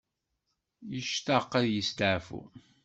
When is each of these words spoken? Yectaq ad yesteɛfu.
Yectaq 0.93 1.51
ad 1.59 1.65
yesteɛfu. 1.69 2.41